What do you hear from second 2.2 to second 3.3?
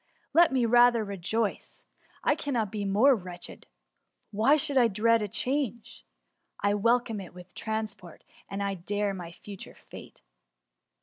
I cannot be more